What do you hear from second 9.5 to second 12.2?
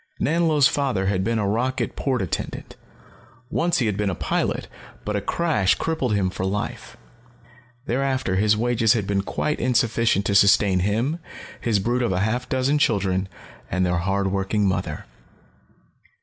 insufficient to sustain him, his brood of